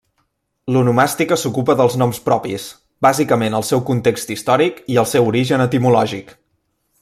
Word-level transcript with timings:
L'onomàstica 0.75 1.37
s'ocupa 1.41 1.75
dels 1.81 1.97
noms 2.03 2.21
propis, 2.29 2.65
bàsicament 3.07 3.59
el 3.59 3.67
seu 3.69 3.85
context 3.91 4.33
històric 4.37 4.81
i 4.95 4.99
el 5.03 5.11
seu 5.15 5.31
origen 5.35 5.67
etimològic. 5.69 6.35